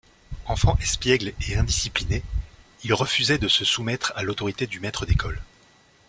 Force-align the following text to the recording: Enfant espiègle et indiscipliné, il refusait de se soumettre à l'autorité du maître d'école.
Enfant 0.47 0.75
espiègle 0.81 1.31
et 1.47 1.57
indiscipliné, 1.57 2.23
il 2.83 2.91
refusait 2.95 3.37
de 3.37 3.47
se 3.47 3.63
soumettre 3.63 4.11
à 4.15 4.23
l'autorité 4.23 4.65
du 4.65 4.79
maître 4.79 5.05
d'école. 5.05 5.43